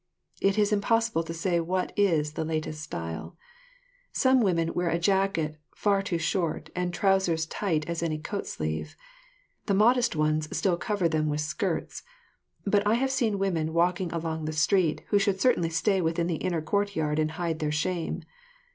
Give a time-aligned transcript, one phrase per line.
[0.41, 3.37] It is impossible to say what is the latest style.
[4.11, 8.95] Some women wear a jacket far too short and trousers tight as any coat sleeve.
[9.67, 12.01] The modest ones still cover them with skirts;
[12.65, 16.37] but I have seen women walking along the street who should certainly stay within the
[16.41, 18.23] inner courtyard and hide their shame.